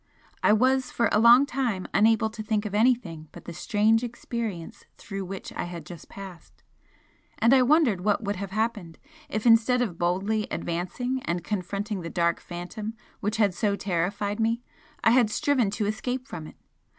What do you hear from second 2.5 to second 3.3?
of anything